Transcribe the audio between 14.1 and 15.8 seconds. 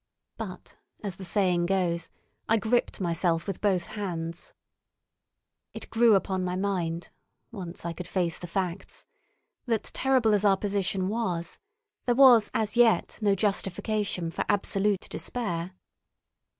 for absolute despair.